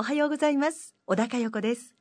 [0.00, 0.94] おはようございます。
[1.06, 1.96] 小高横です。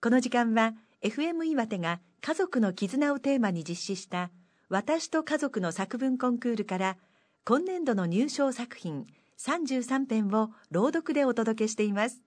[0.00, 4.30] この時間は FM 岩手が家族の絆をテーマに実施した
[4.70, 6.96] 私と家族の作文コンクールから
[7.44, 9.06] 今年度の入賞作品
[9.38, 12.22] 33編を朗読でお届けしています。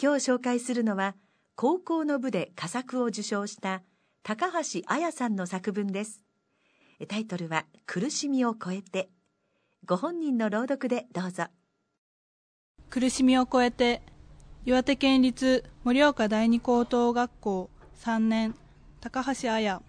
[0.00, 1.16] 今日紹介するのは
[1.56, 3.82] 高校の部で佳作を受賞した
[4.22, 6.22] 高橋彩さんの作文です。
[7.08, 9.08] タイトルは苦しみを超えて。
[9.84, 11.46] ご本人の朗読でどうぞ。
[12.90, 14.00] 苦しみを超えて
[14.64, 18.54] 岩手県立盛岡第二高等学校3年
[19.00, 19.80] 高橋彩。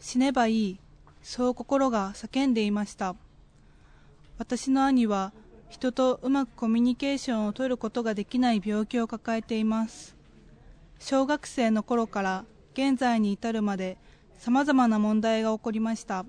[0.00, 0.80] 死ねばいい。
[1.22, 3.14] そう心が叫んでいました。
[4.38, 5.32] 私の兄は
[5.68, 10.16] 人とうまくコミュニケーションを取ることができない病気を抱えています。
[10.98, 13.98] 小学生の頃から現在に至るまで
[14.38, 16.24] さまざまな問題が起こりました。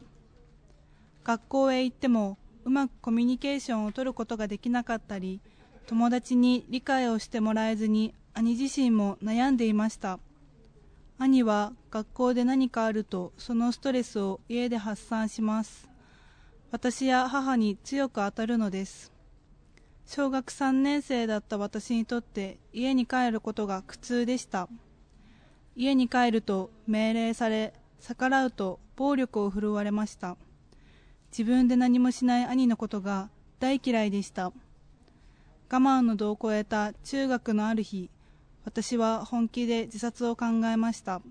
[1.24, 5.40] 学校へ行ってもうまくコミュニケーションを取ることができなかったり
[5.86, 10.20] 友達に理解をしてもらえずに兄自身も悩んでいました。
[11.20, 15.90] 兄は学校で何かあるとそのストレスを家で発散します。
[16.72, 19.12] 私や母に強く当たるのです。
[20.06, 24.70] 小学3年生だった私にとって家に帰ることが苦痛でした。
[25.76, 30.38] 家に帰ると命令され逆らうと暴力を振るわれました。
[31.32, 34.54] 自分で何もしない兄のことが大嫌いでした。
[35.70, 38.10] 我慢の度を超えた中学のある日
[38.66, 41.22] 私は本気で自殺を考えました。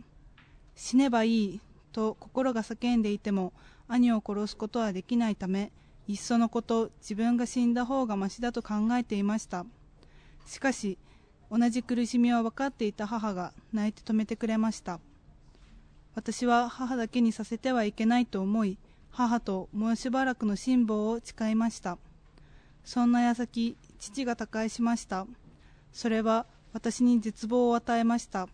[0.75, 1.61] 死ねばいい
[1.93, 3.53] と心が叫んでいても
[3.89, 5.71] 兄を殺すことはできないため
[6.09, 9.65] いっそのこと自分が死んだ方がましだと考えていました。
[10.47, 10.99] しかし
[11.51, 15.01] 同じ苦しみは分かっていた母が泣いて止めてくれました。
[16.15, 18.79] 私は母だけにさせてはいけないと思い
[19.11, 21.99] 母ともうしばらくの辛抱を誓いました。
[22.85, 25.29] そんな矢先父が他界しました。
[25.93, 28.49] それは私に絶望を与えました。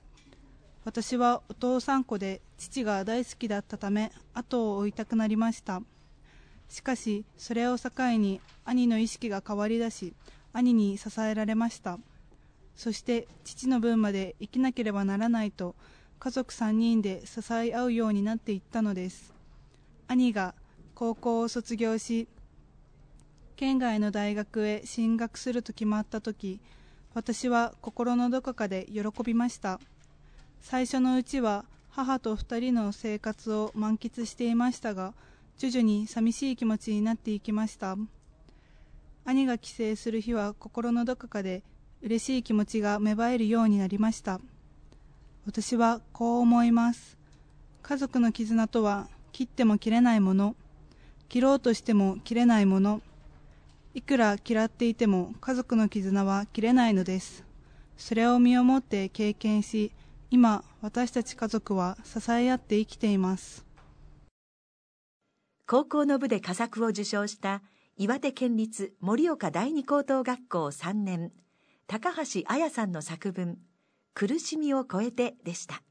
[0.84, 5.80] 私はお父さん子で父が大好きだったため後を追いたくなりました。
[6.68, 10.12] しかしそれを境に兄の意識が変わりだし
[10.52, 11.98] 兄に支えられました。
[12.76, 15.74] そして父の分まで生きなければならないと
[16.18, 19.32] 家族3人で支え合うようになっていったのです。
[20.08, 20.54] 兄が
[20.94, 22.28] 高校を卒業し
[23.58, 26.60] 県外の大学へ進学すると決まった時
[27.12, 29.80] 私は心のどこかで喜びました。
[30.60, 35.12] 最初のうちは母と2人の生活を満喫していましたが
[35.56, 37.96] 徐々に寂しい気持ちになっていきました。
[39.24, 41.64] 兄が帰省する日は心のどこかで
[42.00, 44.40] 嬉しい気持ちが芽生えるようになりました。
[45.46, 47.18] 私はこう思います。
[47.82, 50.54] 家族の絆とは切っても切れないもの。
[51.28, 53.02] 切ろうとしても切れないもの。
[53.94, 57.44] いくら嫌っていても家族の絆は切れないのです。
[57.96, 59.92] それを身をもって経験し
[60.30, 63.64] 今私たち家族は支え合って生きています。
[65.66, 67.62] 高校の部で佳作を受賞した
[67.96, 71.32] 岩手県立盛岡第二高等学校3年
[71.86, 73.58] 高橋彩さんの作文
[74.14, 75.82] 「苦しみを超えて」でした。